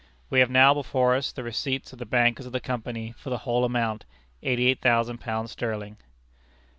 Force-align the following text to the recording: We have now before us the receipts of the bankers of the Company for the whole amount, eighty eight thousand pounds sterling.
We 0.31 0.39
have 0.39 0.49
now 0.49 0.73
before 0.73 1.13
us 1.13 1.31
the 1.31 1.43
receipts 1.43 1.93
of 1.93 1.99
the 1.99 2.07
bankers 2.07 2.47
of 2.47 2.53
the 2.53 2.59
Company 2.59 3.11
for 3.15 3.29
the 3.29 3.37
whole 3.37 3.63
amount, 3.63 4.05
eighty 4.41 4.65
eight 4.65 4.81
thousand 4.81 5.19
pounds 5.19 5.51
sterling. 5.51 5.97